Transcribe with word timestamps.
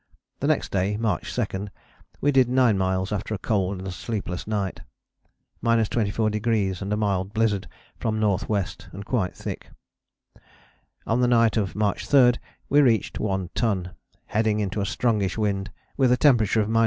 The 0.39 0.47
next 0.47 0.71
day 0.71 0.97
(March 0.97 1.31
2) 1.35 1.67
we 2.21 2.31
did 2.31 2.49
9 2.49 2.75
miles 2.75 3.11
after 3.11 3.35
a 3.35 3.37
cold 3.37 3.77
and 3.77 3.93
sleepless 3.93 4.47
night, 4.47 4.79
24° 5.63 6.81
and 6.81 6.91
a 6.91 6.97
mild 6.97 7.33
blizzard 7.35 7.67
from 7.99 8.15
N.W. 8.15 8.63
and 8.93 9.05
quite 9.05 9.35
thick. 9.37 9.69
On 11.05 11.21
the 11.21 11.27
night 11.27 11.55
of 11.55 11.75
March 11.75 12.07
3 12.07 12.31
we 12.67 12.81
reached 12.81 13.19
One 13.19 13.51
Ton, 13.53 13.91
heading 14.25 14.59
into 14.59 14.81
a 14.81 14.85
strongish 14.87 15.37
wind 15.37 15.69
with 15.97 16.11
a 16.11 16.17
temperature 16.17 16.61
of 16.61 16.67
24°. 16.69 16.79